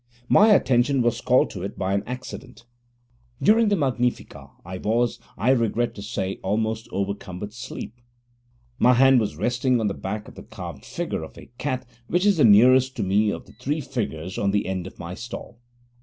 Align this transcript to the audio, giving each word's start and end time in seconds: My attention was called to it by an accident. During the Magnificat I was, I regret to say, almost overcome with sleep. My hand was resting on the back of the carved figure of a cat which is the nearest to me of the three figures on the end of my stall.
My 0.29 0.47
attention 0.51 1.03
was 1.03 1.21
called 1.21 1.51
to 1.51 1.61
it 1.61 1.77
by 1.77 1.93
an 1.93 2.01
accident. 2.07 2.65
During 3.39 3.67
the 3.69 3.75
Magnificat 3.75 4.49
I 4.65 4.79
was, 4.79 5.19
I 5.37 5.51
regret 5.51 5.93
to 5.93 6.01
say, 6.01 6.39
almost 6.41 6.87
overcome 6.91 7.39
with 7.39 7.53
sleep. 7.53 7.93
My 8.79 8.95
hand 8.95 9.19
was 9.19 9.37
resting 9.37 9.79
on 9.79 9.85
the 9.89 9.93
back 9.93 10.27
of 10.27 10.33
the 10.33 10.41
carved 10.41 10.85
figure 10.85 11.21
of 11.21 11.37
a 11.37 11.51
cat 11.59 11.85
which 12.07 12.25
is 12.25 12.37
the 12.37 12.45
nearest 12.45 12.95
to 12.95 13.03
me 13.03 13.29
of 13.29 13.45
the 13.45 13.53
three 13.53 13.79
figures 13.79 14.39
on 14.39 14.49
the 14.49 14.65
end 14.65 14.87
of 14.87 14.97
my 14.97 15.13
stall. 15.13 15.59